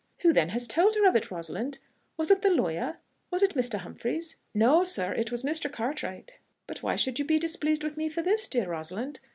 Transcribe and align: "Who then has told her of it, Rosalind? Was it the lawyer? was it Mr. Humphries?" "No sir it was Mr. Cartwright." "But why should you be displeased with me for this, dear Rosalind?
"Who 0.21 0.33
then 0.33 0.49
has 0.49 0.67
told 0.67 0.95
her 0.95 1.07
of 1.07 1.15
it, 1.15 1.29
Rosalind? 1.29 1.77
Was 2.17 2.31
it 2.31 2.41
the 2.41 2.49
lawyer? 2.49 2.97
was 3.29 3.43
it 3.43 3.53
Mr. 3.53 3.77
Humphries?" 3.77 4.35
"No 4.51 4.83
sir 4.83 5.13
it 5.13 5.29
was 5.29 5.43
Mr. 5.43 5.71
Cartwright." 5.71 6.39
"But 6.65 6.81
why 6.81 6.95
should 6.95 7.19
you 7.19 7.25
be 7.25 7.37
displeased 7.37 7.83
with 7.83 7.97
me 7.97 8.09
for 8.09 8.23
this, 8.23 8.47
dear 8.47 8.67
Rosalind? 8.67 9.19